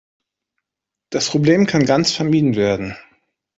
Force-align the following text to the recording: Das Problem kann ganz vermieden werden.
Das 1.11 1.29
Problem 1.29 1.67
kann 1.67 1.85
ganz 1.85 2.11
vermieden 2.11 2.55
werden. 2.55 2.97